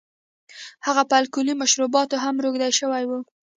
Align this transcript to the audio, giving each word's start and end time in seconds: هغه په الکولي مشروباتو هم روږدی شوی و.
هغه 0.85 1.01
په 1.09 1.15
الکولي 1.21 1.53
مشروباتو 1.61 2.15
هم 2.25 2.35
روږدی 2.43 2.71
شوی 2.79 3.03
و. 3.07 3.11